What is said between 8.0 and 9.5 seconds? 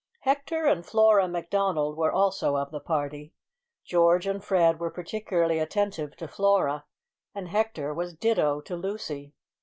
ditto to Lucy.